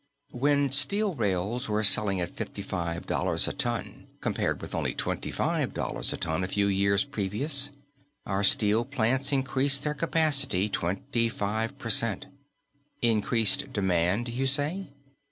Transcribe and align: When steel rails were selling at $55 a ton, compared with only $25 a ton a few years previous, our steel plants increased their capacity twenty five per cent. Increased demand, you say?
When 0.31 0.71
steel 0.71 1.13
rails 1.13 1.69
were 1.69 1.83
selling 1.83 2.19
at 2.21 2.35
$55 2.35 3.47
a 3.47 3.53
ton, 3.53 4.07
compared 4.19 4.59
with 4.59 4.73
only 4.73 4.95
$25 4.95 6.13
a 6.13 6.17
ton 6.17 6.43
a 6.43 6.47
few 6.47 6.65
years 6.65 7.03
previous, 7.03 7.69
our 8.25 8.43
steel 8.43 8.83
plants 8.83 9.31
increased 9.31 9.83
their 9.83 9.93
capacity 9.93 10.69
twenty 10.69 11.29
five 11.29 11.77
per 11.77 11.91
cent. 11.91 12.25
Increased 13.03 13.71
demand, 13.73 14.27
you 14.27 14.47
say? 14.47 14.87